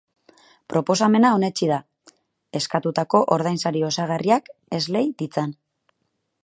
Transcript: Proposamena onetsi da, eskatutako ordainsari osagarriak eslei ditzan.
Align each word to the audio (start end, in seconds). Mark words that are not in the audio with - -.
Proposamena 0.71 1.33
onetsi 1.39 1.67
da, 1.71 1.77
eskatutako 2.61 3.23
ordainsari 3.37 3.85
osagarriak 3.91 4.49
eslei 4.79 5.05
ditzan. 5.23 5.55